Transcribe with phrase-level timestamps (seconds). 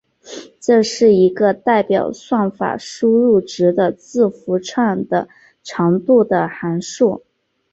[0.59, 5.29] 这是一个代表算法输入值的字符串的
[5.61, 7.21] 长度的函数。